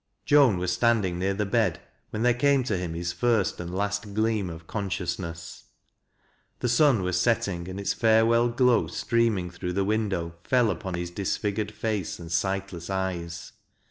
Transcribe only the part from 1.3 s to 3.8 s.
the bed when there came to hiin laiB first and